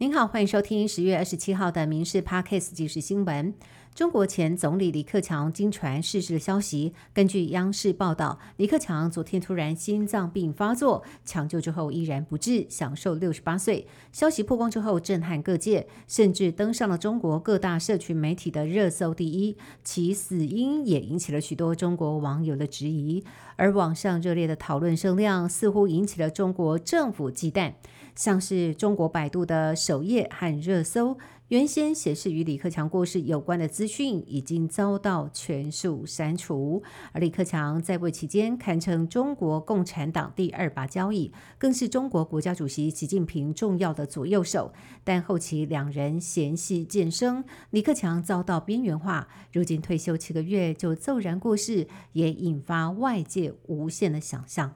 [0.00, 3.52] 您好，欢迎收听十月二十七号的《民事 Parkes》即时新闻。
[3.98, 13.88] 中国前总理李克强经传逝世的消息，根据央视报道，李克强昨天突然心脏病发作，抢救之后依然不治，享受六十八岁。
[14.12, 19.56] 消息曝光之后，震撼各界，甚至登上了中国各大社群媒体的热搜第一。
[19.82, 23.24] 其死因也引起了许多中国网友的质疑，
[23.56, 27.72] 而网上热烈的讨论声量，似乎引起了中国政府忌惮。
[28.14, 31.16] 像是中国百度的首页和热搜，
[31.48, 36.82] 原先显示与李克强过世有关的资讯已经遭到全数删除。
[37.10, 44.74] 而李克强在位期间堪称中国共产党第二把交椅，更是中国国家主席习近平重要的左右手。
[45.02, 54.74] 但后期两人嫌隙渐生，李克强遭到边缘化，如今退休七个月就骤然过世，也引发外界无限的想象。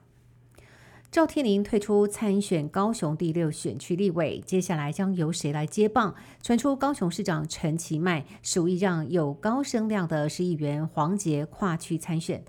[1.13, 6.15] 赵天麟退出参选高雄第六选区立委，接下来将由谁来接棒？
[6.41, 12.43] 传出高雄市长陈其迈属意让有高声量的市议员黄杰跨区参选。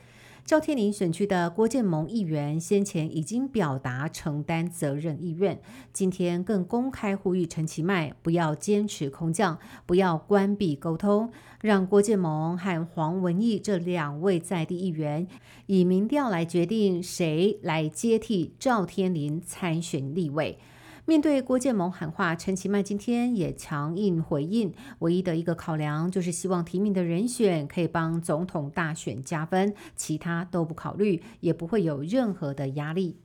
[0.44, 5.58] 赵天麟选区的郭建盟议员先前已经表达承担责任意愿，
[5.90, 15.26] 今天更公开呼吁陈其迈不要坚持空降，不要关闭沟通，让郭建盟和黄文义这两位在地议员
[15.64, 20.58] 以民调来决定谁来接替赵天麟参选立委。
[21.06, 33.18] 面对郭建盟喊话，陈其迈今天也强硬回应，唯一的一个考量就是希望提名的人选可以帮总统大选加分，其他都不考虑，也不会有任何的压力。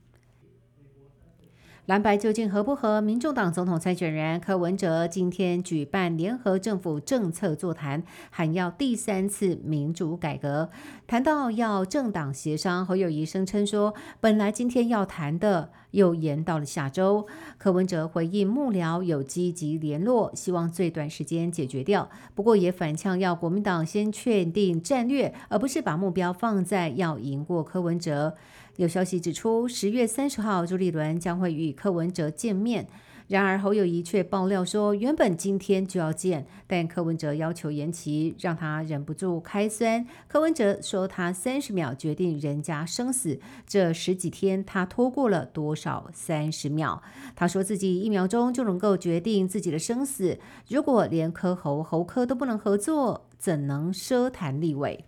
[1.86, 3.02] 蓝白究竟合不合？
[3.02, 10.70] 民众党总统参选人柯文哲今天举办联合政府政策座谈，喊要第三次民主改革。
[11.08, 17.26] 谈到要政党协商，侯友谊声称说，本来今天要谈的，又延到了下周。
[17.58, 22.10] 柯文哲回应幕僚有积极联络，希望最短时间解决掉。
[22.36, 28.36] 不过也反呛要国民党先确定战略，而不是把目标放在要赢过柯文哲。
[28.78, 32.88] 有消息指出，十月三十号朱立伦将会与柯文哲见面。
[33.30, 40.04] 然而侯友谊却爆料说，原本今天就要见，但柯文哲要求延期，让他忍不住开酸。
[40.28, 47.04] 柯文哲说他三十秒决定人家生死，这十几天他拖过了多少三十秒？
[47.36, 55.06] 他说自己一秒钟就能够决定自己的生死，如果连柯侯侯柯都不能合作，怎能奢谈立委？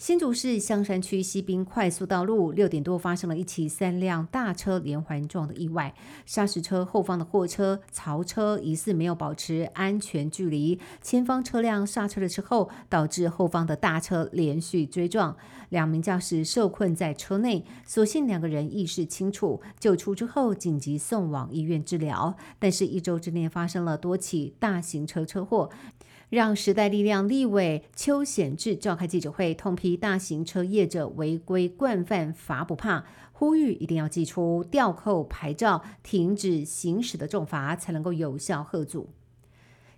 [0.00, 5.94] 新竹市香山区西滨快速道路六点多发生了一起三辆大车连环撞的意外，
[6.24, 15.36] 砂石车后方的货车槽车疑似没有保持安全距离，前方车辆刹车的时候，导致后方的大车连续追撞，
[15.68, 25.68] 两名驾驶受困在车内，所幸两个人意识清楚，救出之后紧急送往医院治疗，但是一周之内发生了多起大型车车祸。
[26.30, 39.10] 让时代力量立委邱显志召开记者会，痛批大型车业者违规惯犯罚不怕，呼吁一定要祭出吊扣牌照、停止行驶的重罚，才能够有效遏阻。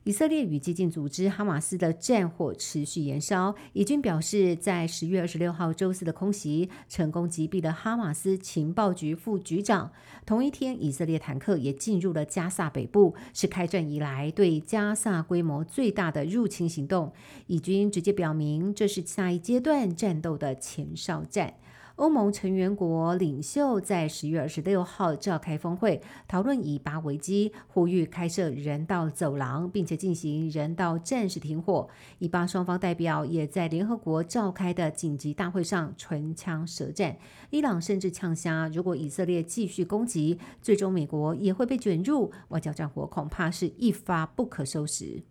[0.04, 3.54] 以色列与激进组织哈马斯的战火持续延烧。
[3.72, 9.92] 以军表示，在十月二十六号周四的空袭成功击毙了哈马斯情报局副局长。
[10.26, 17.12] 同一天，以色列坦克也进入了加萨北部，是开战以来对加萨规模最大的入侵行动。
[17.46, 21.54] 以军直接表明，这是下一阶段战斗的前哨战。
[21.96, 31.88] 欧盟成员国领袖在十月二十六号召开峰会，讨论以巴危机，呼吁开设人道走廊，并且进行人道暂时停火。
[32.18, 37.16] 以巴双方代表也在联合国召开的紧急大会上唇枪舌战。
[37.50, 42.32] 伊朗甚至呛瞎，如果以色列继续攻击，最终美国也会被卷入。
[42.48, 45.22] 外交战火恐怕是一发不可收拾。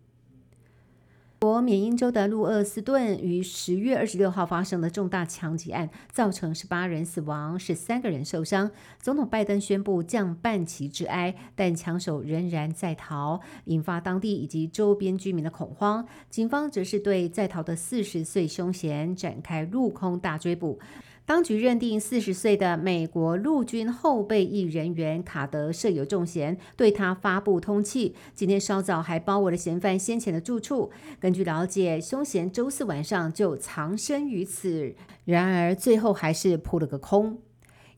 [1.62, 8.70] 缅因州的路厄斯顿于十月二十六号发生的重大枪击案，造成十八人死亡，十三个人受伤。
[9.00, 16.06] 总统拜登宣布降半旗致哀，但枪手仍然在逃，引发当地以及周边居民的恐慌。
[16.28, 20.78] 警方则是对在逃的四十岁凶嫌展开陆空大追捕。
[21.24, 28.12] 当局认定四十岁的美国陆军后备役人员卡德设有重嫌，对他发布通缉。
[28.34, 30.90] 今天稍早还包围了嫌犯先前的住处。
[31.20, 37.38] 根据了解，凶嫌周四晚上就藏身于此，然而最后还是扑了个空。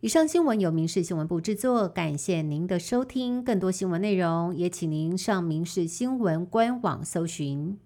[0.01, 3.43] 以上新闻由民事新闻部制作，感谢您的收听。
[3.43, 7.79] 更多新闻内容也请您上民事新闻官网搜寻。